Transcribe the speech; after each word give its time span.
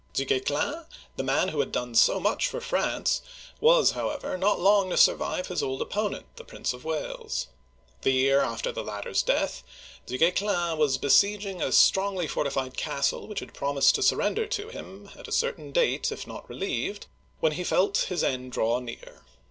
Du 0.13 0.25
Guesclin, 0.25 0.83
the 1.15 1.21
man 1.23 1.49
who 1.49 1.59
had 1.59 1.71
done 1.71 1.93
so 1.93 2.19
much 2.19 2.47
for 2.47 2.59
France, 2.59 3.21
was, 3.59 3.91
however, 3.91 4.35
not 4.35 4.59
long 4.59 4.89
to 4.89 4.97
survive 4.97 5.45
his 5.45 5.61
old 5.61 5.79
opponent, 5.79 6.25
the 6.37 6.43
Prince 6.43 6.73
of 6.73 6.83
Wales. 6.83 7.49
The 8.01 8.09
year 8.09 8.39
after 8.41 8.71
the 8.71 8.83
latter's 8.83 9.21
death, 9.21 9.61
Du 10.07 10.17
Guesclin 10.17 10.79
was 10.79 10.97
besieging 10.97 11.61
a 11.61 11.71
strongly 11.71 12.25
fortified 12.25 12.75
castle 12.75 13.27
which 13.27 13.41
had 13.41 13.53
promised 13.53 13.93
to 13.93 14.01
sur 14.01 14.15
render 14.15 14.47
to 14.47 14.69
him 14.69 15.11
at 15.15 15.27
a 15.27 15.31
certain 15.31 15.71
date 15.71 16.11
if 16.11 16.25
not 16.25 16.49
re 16.49 16.57
lieved, 16.57 17.03
when 17.39 17.51
he 17.51 17.63
felt 17.63 18.07
his 18.09 18.23
end 18.23 18.51
draw 18.53 18.79
near. 18.79 19.23